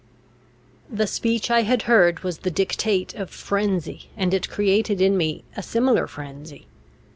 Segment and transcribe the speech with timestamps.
[0.89, 5.43] The speech I had heard was the dictate of frenzy, and it created in me
[5.55, 6.65] a similar frenzy.